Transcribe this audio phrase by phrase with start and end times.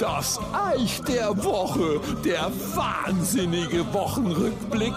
[0.00, 4.94] Das Eich der Woche, der wahnsinnige Wochenrückblick.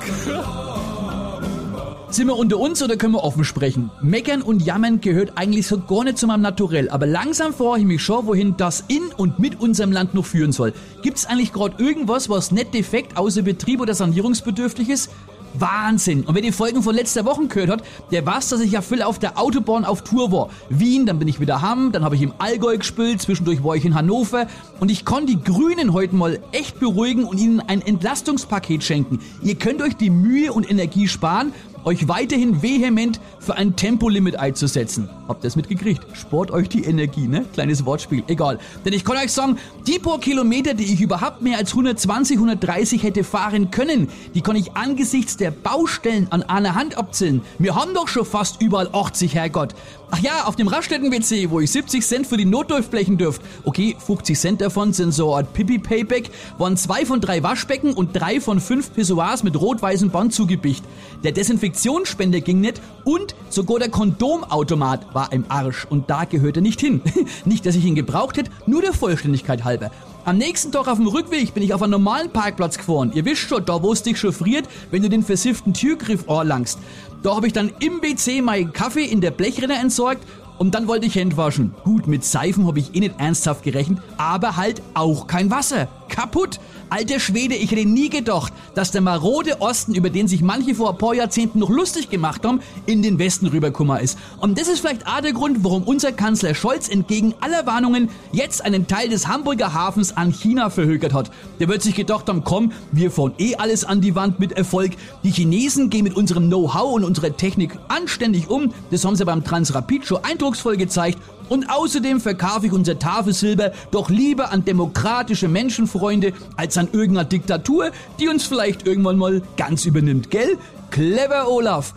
[2.10, 3.92] Sind wir unter uns oder können wir offen sprechen?
[4.02, 7.86] Meckern und Jammern gehört eigentlich so gar nicht zu meinem Naturell, aber langsam frage ich
[7.86, 10.74] mich schon, wohin das in und mit unserem Land noch führen soll.
[11.04, 15.12] Gibt's eigentlich gerade irgendwas, was nicht defekt außer Betrieb oder sanierungsbedürftig ist?
[15.54, 16.24] Wahnsinn.
[16.24, 19.02] Und wer die Folgen von letzter Woche gehört hat, der weiß, dass ich ja viel
[19.02, 20.50] auf der Autobahn auf Tour war.
[20.70, 23.86] Wien, dann bin ich wieder Hamm, dann habe ich im Allgäu gespielt, zwischendurch war ich
[23.86, 24.48] in Hannover
[24.80, 29.20] und ich konnte die Grünen heute mal echt beruhigen und ihnen ein Entlastungspaket schenken.
[29.42, 35.10] Ihr könnt euch die Mühe und Energie sparen euch weiterhin vehement für ein Tempolimit einzusetzen.
[35.28, 36.06] Habt ihr es mitgekriegt?
[36.14, 37.46] Sport euch die Energie, ne?
[37.54, 38.60] Kleines Wortspiel, egal.
[38.86, 43.04] Denn ich kann euch sagen, die paar Kilometer, die ich überhaupt mehr als 120, 130
[43.04, 47.42] hätte fahren können, die kann ich angesichts der Baustellen an einer Hand abzählen.
[47.60, 49.74] Wir haben doch schon fast überall 80, Herrgott.
[50.14, 53.42] Ach ja, auf dem Raststätten-WC, wo ich 70 Cent für die Notdurft dürft.
[53.64, 58.42] Okay, 50 Cent davon sind so ein Pipi-Payback, waren zwei von drei Waschbecken und drei
[58.42, 60.84] von fünf Pissoirs mit rot-weißem Band zugebicht.
[61.24, 61.32] Der
[61.72, 66.82] Desinfektionsspender ging nicht und sogar der Kondomautomat war im Arsch und da gehört er nicht
[66.82, 67.02] hin.
[67.46, 69.92] nicht, dass ich ihn gebraucht hätte, nur der Vollständigkeit halber.
[70.26, 73.12] Am nächsten Tag auf dem Rückweg bin ich auf einen normalen Parkplatz gefahren.
[73.16, 76.78] Ihr wisst schon, da wo es dich chauffiert, wenn du den versifften Türgriff anlangst.
[77.24, 80.24] Da habe ich dann im WC meinen Kaffee in der Blechrinne entsorgt
[80.58, 81.74] und dann wollte ich Hände waschen.
[81.84, 85.88] Gut, mit Seifen habe ich eh nicht ernsthaft gerechnet, aber halt auch kein Wasser.
[86.12, 86.60] Kaputt.
[86.90, 90.92] Alter Schwede, ich hätte nie gedacht, dass der marode Osten, über den sich manche vor
[90.92, 94.20] ein paar Jahrzehnten noch lustig gemacht haben, in den Westen rüberkummer ist.
[94.40, 98.64] Und das ist vielleicht auch der Grund, warum unser Kanzler Scholz entgegen aller Warnungen jetzt
[98.64, 101.32] einen Teil des Hamburger Hafens an China verhökert hat.
[101.60, 104.92] Der wird sich gedacht haben, komm, wir fahren eh alles an die Wand mit Erfolg.
[105.24, 108.74] Die Chinesen gehen mit unserem Know-how und unserer Technik anständig um.
[108.92, 111.18] Das haben sie beim Transrapid schon eindrucksvoll gezeigt.
[111.52, 117.92] Und außerdem verkaufe ich unser Tafelsilber doch lieber an demokratische Menschenfreunde als an irgendeiner Diktatur,
[118.22, 120.58] die uns vielleicht irgendwann mal ganz übernimmt, gell?
[120.92, 121.94] Clever Olaf.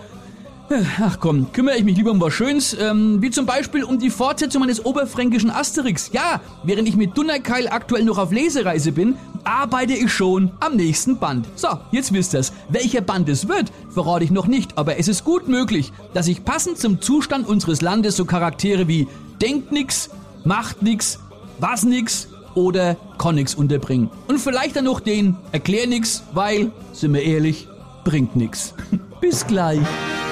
[1.01, 4.11] Ach komm, kümmere ich mich lieber um was Schönes, ähm, wie zum Beispiel um die
[4.11, 6.11] Fortsetzung meines oberfränkischen Asterix.
[6.13, 9.15] Ja, während ich mit Dunnerkeil aktuell noch auf Lesereise bin,
[9.45, 11.47] arbeite ich schon am nächsten Band.
[11.55, 12.53] So, jetzt wisst ihr's.
[12.71, 16.45] Welcher Band es wird, verrate ich noch nicht, aber es ist gut möglich, dass ich
[16.45, 19.07] passend zum Zustand unseres Landes so Charaktere wie
[19.41, 20.11] denkt nix,
[20.45, 21.19] macht nix,
[21.59, 24.11] was nix oder kann nix unterbringen.
[24.29, 27.69] Und vielleicht dann noch den erklär nix, weil, sind wir ehrlich,
[28.05, 28.75] bringt nix.
[29.21, 29.81] Bis gleich,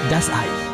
[0.09, 0.72] das Ei.